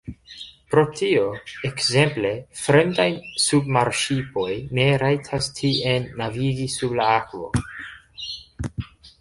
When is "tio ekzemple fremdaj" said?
0.99-3.07